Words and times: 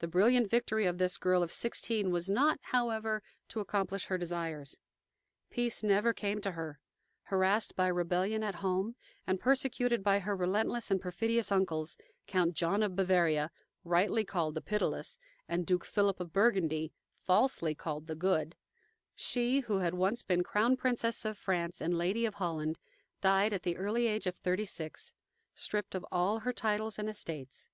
The 0.00 0.08
brilliant 0.08 0.50
victory 0.50 0.84
of 0.84 0.98
this 0.98 1.16
girl 1.16 1.44
of 1.44 1.52
sixteen 1.52 2.10
was 2.10 2.28
not, 2.28 2.58
however, 2.60 3.22
to 3.50 3.60
accomplish 3.60 4.06
her 4.06 4.18
desires. 4.18 4.80
Peace 5.48 5.80
never 5.84 6.12
came 6.12 6.40
to 6.40 6.50
her. 6.50 6.80
Harassed 7.22 7.76
by 7.76 7.86
rebellion 7.86 8.42
at 8.42 8.56
home, 8.56 8.96
and 9.28 9.38
persecuted 9.38 10.02
by 10.02 10.18
her 10.18 10.34
relentless 10.34 10.90
and 10.90 11.00
perfidious 11.00 11.52
uncles, 11.52 11.96
Count 12.26 12.54
John 12.54 12.82
of 12.82 12.96
Bavaria, 12.96 13.52
rightly 13.84 14.24
called 14.24 14.56
"the 14.56 14.60
Pitiless," 14.60 15.20
and 15.48 15.64
Duke 15.64 15.84
Philip 15.84 16.18
of 16.18 16.32
Burgundy, 16.32 16.92
falsely 17.22 17.76
called 17.76 18.08
"the 18.08 18.16
Good," 18.16 18.56
she, 19.14 19.60
who 19.60 19.78
had 19.78 19.94
once 19.94 20.20
been 20.24 20.42
Crown 20.42 20.76
Princess 20.76 21.24
of 21.24 21.38
France 21.38 21.80
and 21.80 21.96
Lady 21.96 22.26
of 22.26 22.34
Holland, 22.34 22.80
died 23.20 23.52
at 23.52 23.62
the 23.62 23.76
early 23.76 24.08
age 24.08 24.26
of 24.26 24.34
thirty 24.34 24.64
six, 24.64 25.12
stripped 25.54 25.94
of 25.94 26.04
all 26.10 26.40
her 26.40 26.52
titles 26.52 26.98
and 26.98 27.08
estates. 27.08 27.70